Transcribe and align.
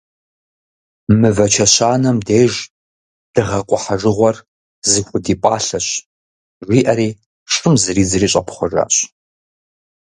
«Мывэ 1.19 1.45
чэщанэм 1.53 2.17
деж 2.27 2.53
дыгъэ 3.33 3.59
къухьэжыгъуэр 3.67 4.37
зыхудипӏалъэщ», 4.89 5.87
жиӏэри, 6.69 7.09
шым 7.51 7.73
зридзыри 7.81 8.27
щӏэпхъуэжащ. 8.31 8.95